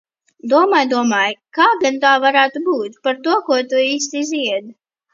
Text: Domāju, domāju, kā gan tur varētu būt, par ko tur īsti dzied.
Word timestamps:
Domāju, 0.53 0.89
domāju, 0.93 1.37
kā 1.59 1.69
gan 1.85 2.01
tur 2.07 2.25
varētu 2.25 2.65
būt, 2.73 2.99
par 3.07 3.23
ko 3.31 3.63
tur 3.71 3.87
īsti 3.95 4.29
dzied. 4.29 4.79